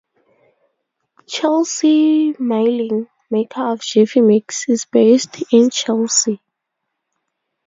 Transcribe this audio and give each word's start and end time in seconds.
Chelsea 1.27 2.33
Milling, 2.39 3.07
maker 3.29 3.61
of 3.71 3.81
Jiffy 3.81 4.21
Mix, 4.21 4.67
is 4.67 4.85
based 4.85 5.43
in 5.53 5.69
Chelsea. 5.69 6.41